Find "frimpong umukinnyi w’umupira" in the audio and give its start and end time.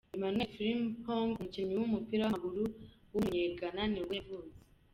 0.53-2.21